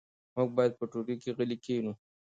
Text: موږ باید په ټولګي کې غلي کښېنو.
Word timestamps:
موږ 0.35 0.49
باید 0.57 0.73
په 0.79 0.85
ټولګي 0.91 1.15
کې 1.21 1.31
غلي 1.37 1.57
کښېنو. 1.63 1.93